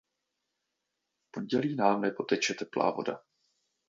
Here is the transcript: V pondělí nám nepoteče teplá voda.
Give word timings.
V 1.25 1.31
pondělí 1.31 1.75
nám 1.75 2.01
nepoteče 2.01 2.53
teplá 2.53 2.91
voda. 2.91 3.23